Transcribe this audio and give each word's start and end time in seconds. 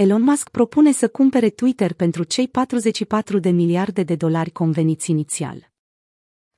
Elon 0.00 0.22
Musk 0.22 0.48
propune 0.48 0.92
să 0.92 1.08
cumpere 1.08 1.50
Twitter 1.50 1.92
pentru 1.92 2.22
cei 2.22 2.48
44 2.48 3.38
de 3.38 3.50
miliarde 3.50 4.02
de 4.02 4.14
dolari 4.14 4.50
conveniți 4.50 5.10
inițial. 5.10 5.70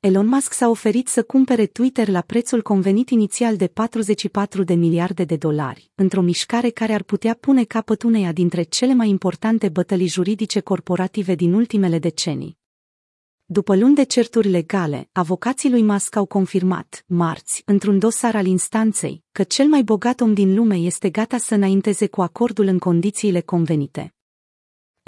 Elon 0.00 0.26
Musk 0.26 0.52
s-a 0.52 0.68
oferit 0.68 1.08
să 1.08 1.22
cumpere 1.22 1.66
Twitter 1.66 2.08
la 2.08 2.20
prețul 2.20 2.62
convenit 2.62 3.10
inițial 3.10 3.56
de 3.56 3.66
44 3.66 4.62
de 4.62 4.74
miliarde 4.74 5.24
de 5.24 5.36
dolari, 5.36 5.90
într-o 5.94 6.20
mișcare 6.20 6.70
care 6.70 6.92
ar 6.92 7.02
putea 7.02 7.34
pune 7.34 7.64
capăt 7.64 8.02
uneia 8.02 8.32
dintre 8.32 8.62
cele 8.62 8.94
mai 8.94 9.08
importante 9.08 9.68
bătălii 9.68 10.08
juridice 10.08 10.60
corporative 10.60 11.34
din 11.34 11.52
ultimele 11.52 11.98
decenii. 11.98 12.58
După 13.50 13.76
luni 13.76 13.94
de 13.94 14.02
certuri 14.02 14.48
legale, 14.48 15.08
avocații 15.12 15.70
lui 15.70 15.82
Musk 15.82 16.16
au 16.16 16.26
confirmat, 16.26 17.04
marți, 17.06 17.62
într-un 17.64 17.98
dosar 17.98 18.34
al 18.34 18.46
instanței, 18.46 19.24
că 19.32 19.42
cel 19.42 19.66
mai 19.66 19.82
bogat 19.82 20.20
om 20.20 20.34
din 20.34 20.54
lume 20.54 20.74
este 20.74 21.10
gata 21.10 21.38
să 21.38 21.54
înainteze 21.54 22.06
cu 22.06 22.22
acordul 22.22 22.66
în 22.66 22.78
condițiile 22.78 23.40
convenite. 23.40 24.17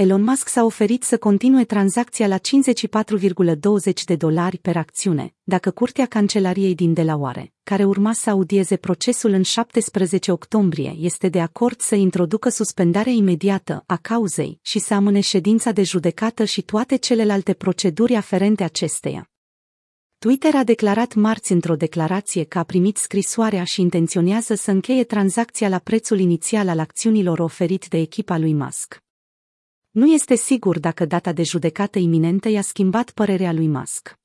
Elon 0.00 0.22
Musk 0.22 0.48
s-a 0.48 0.64
oferit 0.64 1.02
să 1.02 1.18
continue 1.18 1.64
tranzacția 1.64 2.26
la 2.26 2.38
54,20 2.38 4.04
de 4.04 4.16
dolari 4.16 4.58
per 4.58 4.76
acțiune, 4.76 5.34
dacă 5.42 5.70
Curtea 5.70 6.06
Cancelariei 6.06 6.74
din 6.74 6.92
Delaware, 6.92 7.52
care 7.62 7.84
urma 7.84 8.12
să 8.12 8.30
audieze 8.30 8.76
procesul 8.76 9.30
în 9.30 9.42
17 9.42 10.32
octombrie, 10.32 10.94
este 10.98 11.28
de 11.28 11.40
acord 11.40 11.80
să 11.80 11.94
introducă 11.94 12.48
suspendarea 12.48 13.12
imediată 13.12 13.82
a 13.86 13.96
cauzei 13.96 14.58
și 14.62 14.78
să 14.78 14.94
amâne 14.94 15.20
ședința 15.20 15.72
de 15.72 15.82
judecată 15.82 16.44
și 16.44 16.62
toate 16.62 16.96
celelalte 16.96 17.52
proceduri 17.52 18.14
aferente 18.14 18.64
acesteia. 18.64 19.30
Twitter 20.18 20.54
a 20.54 20.64
declarat 20.64 21.14
marți 21.14 21.52
într-o 21.52 21.76
declarație 21.76 22.44
că 22.44 22.58
a 22.58 22.62
primit 22.62 22.96
scrisoarea 22.96 23.64
și 23.64 23.80
intenționează 23.80 24.54
să 24.54 24.70
încheie 24.70 25.04
tranzacția 25.04 25.68
la 25.68 25.78
prețul 25.78 26.18
inițial 26.18 26.68
al 26.68 26.78
acțiunilor 26.78 27.38
oferit 27.38 27.88
de 27.88 27.98
echipa 27.98 28.38
lui 28.38 28.54
Musk. 28.54 29.02
Nu 29.90 30.06
este 30.06 30.34
sigur 30.34 30.78
dacă 30.78 31.04
data 31.04 31.32
de 31.32 31.42
judecată 31.42 31.98
iminentă 31.98 32.48
i-a 32.48 32.62
schimbat 32.62 33.10
părerea 33.10 33.52
lui 33.52 33.68
Musk. 33.68 34.18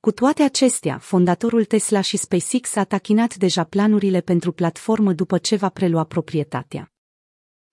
Cu 0.00 0.10
toate 0.12 0.42
acestea, 0.42 0.98
fondatorul 0.98 1.64
Tesla 1.64 2.00
și 2.00 2.16
SpaceX 2.16 2.76
a 2.76 2.84
tachinat 2.84 3.34
deja 3.36 3.64
planurile 3.64 4.20
pentru 4.20 4.52
platformă 4.52 5.12
după 5.12 5.38
ce 5.38 5.56
va 5.56 5.68
prelua 5.68 6.04
proprietatea. 6.04 6.92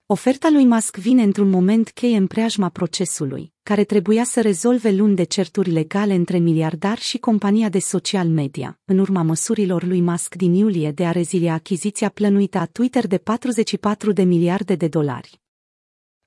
Oferta 0.06 0.50
lui 0.50 0.66
Musk 0.66 0.98
vine 0.98 1.24
într-un 1.24 1.50
moment 1.50 1.90
cheie 1.90 2.18
în 2.18 2.28
preajma 2.28 2.70
procesului, 2.70 3.54
care 3.64 3.84
trebuia 3.84 4.24
să 4.24 4.42
rezolve 4.42 4.92
luni 4.92 5.16
de 5.16 5.24
certuri 5.24 5.70
legale 5.70 6.14
între 6.14 6.38
miliardar 6.38 6.98
și 6.98 7.18
compania 7.18 7.70
de 7.70 7.80
social 7.80 8.28
media, 8.28 8.80
în 8.86 9.00
urma 9.00 9.22
măsurilor 9.22 9.84
lui 9.84 10.02
Musk 10.02 10.36
din 10.36 10.54
iulie 10.54 10.92
de 10.92 11.06
a 11.06 11.12
rezilia 11.12 11.54
achiziția 11.54 12.10
plănuită 12.10 12.58
a 12.58 12.66
Twitter 12.66 13.08
de 13.08 13.18
44 13.18 14.12
de 14.12 14.24
miliarde 14.24 14.76
de 14.76 14.88
dolari. 14.88 15.46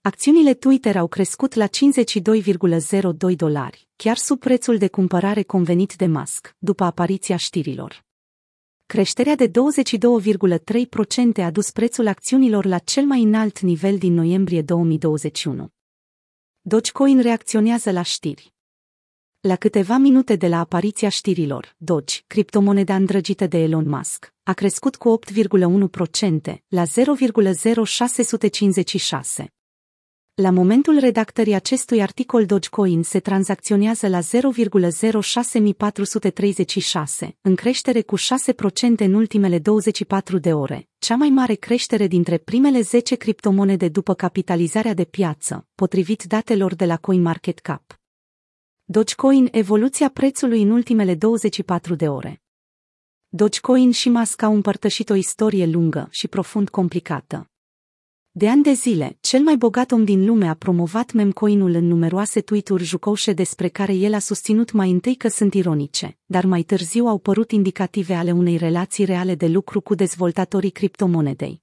Acțiunile 0.03 0.55
Twitter 0.55 0.97
au 0.97 1.09
crescut 1.09 1.55
la 1.55 1.67
52,02 1.67 1.71
dolari, 3.37 3.89
chiar 3.97 4.17
sub 4.17 4.39
prețul 4.39 4.79
de 4.79 4.89
cumpărare 4.89 5.43
convenit 5.43 5.97
de 5.97 6.07
Musk, 6.07 6.55
după 6.59 6.85
apariția 6.85 7.37
știrilor. 7.37 8.05
Creșterea 8.87 9.35
de 9.35 9.49
22,3% 9.49 9.53
a 11.45 11.51
dus 11.51 11.71
prețul 11.71 12.07
acțiunilor 12.07 12.65
la 12.65 12.79
cel 12.79 13.05
mai 13.05 13.23
înalt 13.23 13.61
nivel 13.61 13.99
din 13.99 14.15
noiembrie 14.15 14.63
2021. 14.63 15.69
Dogecoin 16.61 17.21
reacționează 17.21 17.91
la 17.91 18.03
știri. 18.03 18.55
La 19.41 19.57
câteva 19.57 19.97
minute 19.97 20.37
de 20.37 20.49
la 20.49 20.59
apariția 20.59 21.09
știrilor, 21.09 21.75
Doge, 21.77 22.21
criptomoneda 22.27 22.95
îndrăgită 22.95 23.47
de 23.47 23.59
Elon 23.59 23.89
Musk, 23.89 24.35
a 24.43 24.53
crescut 24.53 24.97
cu 24.97 25.19
8,1% 25.33 25.35
la 26.69 26.85
0,0656. 26.85 29.45
La 30.41 30.51
momentul 30.51 30.99
redactării 30.99 31.55
acestui 31.55 32.03
articol 32.03 32.47
Dogecoin 32.47 33.03
se 33.03 33.21
tranzacționează 33.21 34.09
la 34.09 34.21
0,06436, 34.21 34.25
în 37.41 37.55
creștere 37.55 38.03
cu 38.03 38.19
6% 38.19 38.21
în 38.97 39.15
ultimele 39.15 39.59
24 39.59 40.39
de 40.39 40.53
ore, 40.53 40.89
cea 40.99 41.15
mai 41.15 41.29
mare 41.29 41.55
creștere 41.55 42.07
dintre 42.07 42.39
primele 42.39 42.81
10 42.81 43.15
criptomonede 43.15 43.89
după 43.89 44.15
capitalizarea 44.15 44.95
de 44.95 45.05
piață, 45.05 45.67
potrivit 45.75 46.23
datelor 46.23 46.75
de 46.75 46.85
la 46.85 46.97
CoinMarketCap. 46.97 48.01
Dogecoin 48.85 49.49
evoluția 49.51 50.09
prețului 50.09 50.63
în 50.63 50.71
ultimele 50.71 51.15
24 51.15 51.95
de 51.95 52.09
ore. 52.09 52.43
Dogecoin 53.29 53.91
și 53.91 54.09
Musk 54.09 54.43
au 54.43 54.55
împărtășit 54.55 55.11
o 55.11 55.15
istorie 55.15 55.67
lungă 55.67 56.09
și 56.11 56.29
profund 56.29 56.69
complicată. 56.69 57.50
De 58.41 58.49
ani 58.49 58.63
de 58.63 58.73
zile, 58.73 59.17
cel 59.21 59.43
mai 59.43 59.57
bogat 59.57 59.91
om 59.93 60.05
din 60.05 60.25
lume 60.25 60.49
a 60.49 60.55
promovat 60.55 61.13
memcoinul 61.13 61.75
în 61.75 61.87
numeroase 61.87 62.41
tweet-uri 62.41 62.85
jucoușe 62.85 63.33
despre 63.33 63.69
care 63.69 63.95
el 63.95 64.15
a 64.15 64.19
susținut 64.19 64.73
mai 64.73 64.91
întâi 64.91 65.15
că 65.15 65.29
sunt 65.29 65.55
ironice, 65.55 66.19
dar 66.27 66.45
mai 66.45 66.63
târziu 66.63 67.07
au 67.07 67.19
părut 67.19 67.51
indicative 67.51 68.15
ale 68.15 68.33
unei 68.33 68.57
relații 68.57 69.05
reale 69.05 69.35
de 69.35 69.47
lucru 69.47 69.81
cu 69.81 69.95
dezvoltatorii 69.95 70.71
criptomonedei. 70.71 71.63